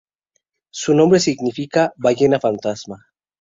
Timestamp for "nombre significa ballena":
0.95-2.39